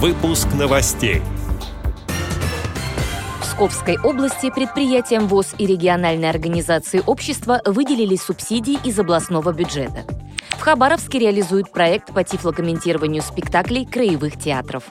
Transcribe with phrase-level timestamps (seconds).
[0.00, 1.22] Выпуск новостей.
[3.40, 10.04] В Псковской области предприятиям ВОЗ и региональной организации общества выделили субсидии из областного бюджета.
[10.50, 14.84] В Хабаровске реализуют проект по тифлокомментированию спектаклей краевых театров.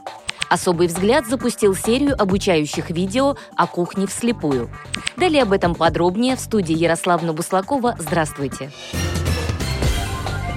[0.49, 4.69] Особый взгляд запустил серию обучающих видео о кухне вслепую.
[5.15, 7.95] Далее об этом подробнее в студии Ярославна Буслакова.
[7.97, 8.73] Здравствуйте!
[8.91, 9.26] Здравствуйте!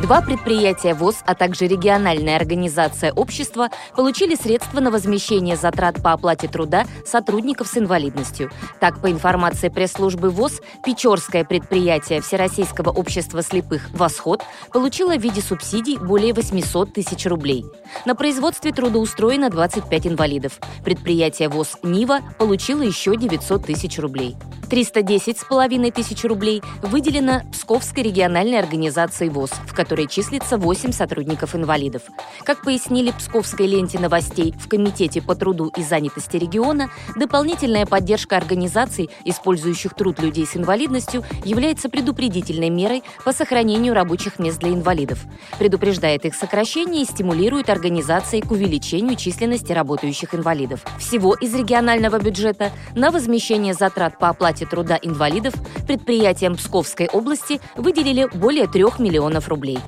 [0.03, 6.49] Два предприятия ВОЗ, а также региональная организация общества получили средства на возмещение затрат по оплате
[6.49, 8.51] труда сотрудников с инвалидностью.
[8.81, 14.43] Так, по информации пресс-службы ВОЗ, Печорское предприятие Всероссийского общества слепых «Восход»
[14.73, 17.67] получило в виде субсидий более 800 тысяч рублей.
[18.07, 20.61] На производстве трудоустроено 25 инвалидов.
[20.83, 24.35] Предприятие ВОЗ «Нива» получило еще 900 тысяч рублей.
[24.71, 32.03] 310,5 тысяч рублей выделено Псковской региональной организации ВОЗ, в которой числится 8 сотрудников-инвалидов.
[32.45, 39.11] Как пояснили Псковской ленте новостей в Комитете по труду и занятости региона, дополнительная поддержка организаций,
[39.25, 45.25] использующих труд людей с инвалидностью, является предупредительной мерой по сохранению рабочих мест для инвалидов,
[45.59, 50.85] предупреждает их сокращение и стимулирует организации к увеличению численности работающих инвалидов.
[50.99, 55.55] Всего из регионального бюджета на возмещение затрат по оплате труда инвалидов
[55.87, 59.80] предприятиям Псковской области выделили более 3 миллионов рублей.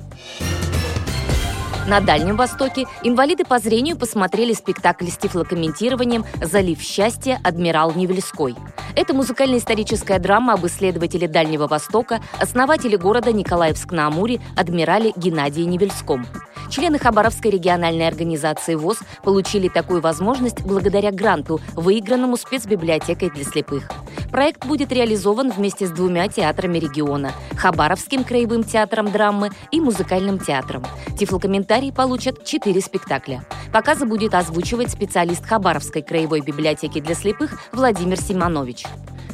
[1.87, 7.41] На Дальнем Востоке инвалиды по зрению посмотрели спектакль с тифлокомментированием «Залив счастья.
[7.43, 8.55] Адмирал Невельской».
[8.95, 16.25] Это музыкально-историческая драма об исследователе Дальнего Востока, основателе города Николаевск-на-Амуре, адмирале Геннадии Невельском.
[16.69, 23.89] Члены Хабаровской региональной организации ВОЗ получили такую возможность благодаря гранту, выигранному спецбиблиотекой для слепых.
[24.31, 30.83] Проект будет реализован вместе с двумя театрами региона– Хабаровским краевым театром драмы и музыкальным театром.
[31.17, 33.45] Тифлокомментарий получат четыре спектакля.
[33.71, 38.85] Показы будет озвучивать специалист Хабаровской краевой библиотеки для слепых Владимир Симонович.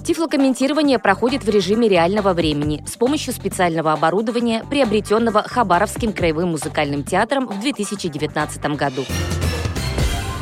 [0.06, 7.48] Тифлокомментирование проходит в режиме реального времени с помощью специального оборудования, приобретенного Хабаровским краевым музыкальным театром
[7.48, 9.06] в 2019 году.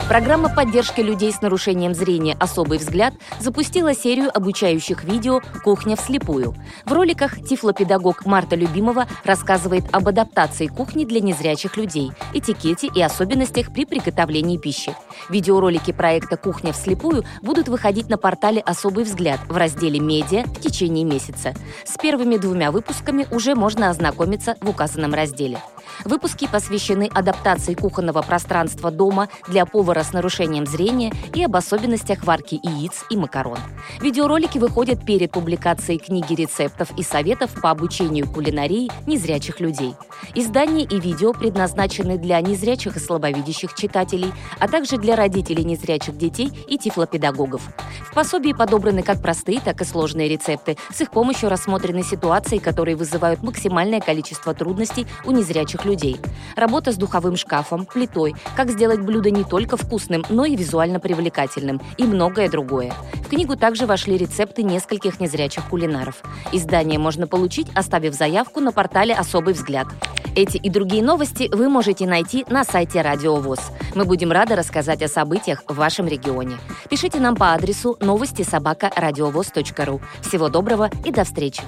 [0.07, 6.55] Программа поддержки людей с нарушением зрения «Особый взгляд» запустила серию обучающих видео «Кухня вслепую».
[6.85, 13.73] В роликах тифлопедагог Марта Любимова рассказывает об адаптации кухни для незрячих людей, этикете и особенностях
[13.73, 14.95] при приготовлении пищи.
[15.27, 21.03] Видеоролики проекта «Кухня вслепую» будут выходить на портале «Особый взгляд» в разделе «Медиа» в течение
[21.03, 21.53] месяца.
[21.83, 25.59] С первыми двумя выпусками уже можно ознакомиться в указанном разделе.
[26.05, 32.59] Выпуски посвящены адаптации кухонного пространства дома для повара с нарушением зрения и об особенностях варки
[32.61, 33.59] яиц и макарон.
[34.01, 39.95] Видеоролики выходят перед публикацией книги рецептов и советов по обучению кулинарии незрячих людей.
[40.35, 46.51] Издания и видео предназначены для незрячих и слабовидящих читателей, а также для родителей незрячих детей
[46.67, 47.61] и тифлопедагогов.
[48.09, 50.77] В пособии подобраны как простые, так и сложные рецепты.
[50.91, 56.17] С их помощью рассмотрены ситуации, которые вызывают максимальное количество трудностей у незрячих людей.
[56.55, 61.81] Работа с духовым шкафом, плитой, как сделать блюдо не только вкусным, но и визуально привлекательным
[61.97, 62.93] и многое другое.
[63.25, 66.21] В книгу также вошли рецепты нескольких незрячих кулинаров.
[66.51, 69.87] Издание можно получить, оставив заявку на портале «Особый взгляд».
[70.35, 73.59] Эти и другие новости вы можете найти на сайте Радио ВОЗ.
[73.95, 76.57] Мы будем рады рассказать о событиях в вашем регионе.
[76.91, 79.99] Пишите нам по адресу новости собака ру.
[80.21, 81.63] Всего доброго и до встречи!